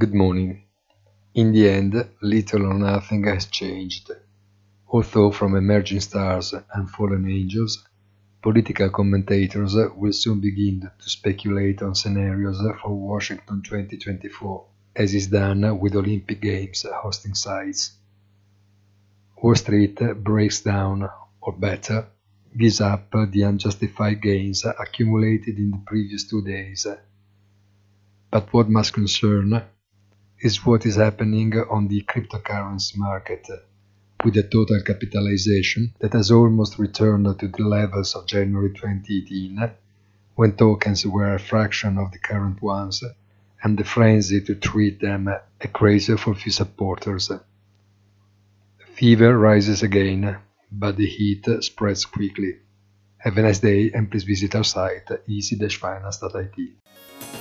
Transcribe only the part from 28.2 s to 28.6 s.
But